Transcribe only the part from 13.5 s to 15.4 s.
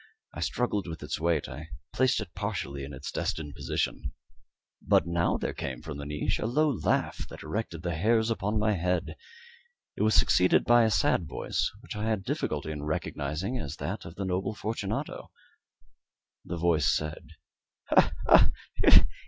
as that of the noble Fortunato.